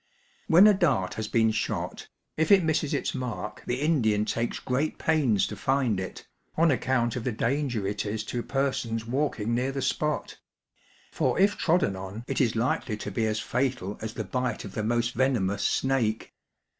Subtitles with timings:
[0.47, 4.97] When a dart has been shot, if it misses its mark the Indian takes great
[4.97, 6.25] pains to find it,
[6.57, 10.39] on account of the danger it is to persons walking near the spot;
[11.11, 14.73] for if trodden on it is likely to be as fatal as the bite of
[14.73, 16.33] the most venomous snake.